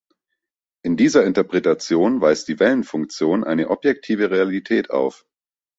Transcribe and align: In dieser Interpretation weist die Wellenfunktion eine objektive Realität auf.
In 0.83 0.97
dieser 0.97 1.23
Interpretation 1.27 2.21
weist 2.21 2.47
die 2.47 2.59
Wellenfunktion 2.59 3.43
eine 3.43 3.69
objektive 3.69 4.31
Realität 4.31 4.89
auf. 4.89 5.27